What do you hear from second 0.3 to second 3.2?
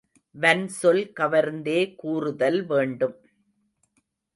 வன்சொல் கவர்ந்தே கூறுதல் வேண்டும்.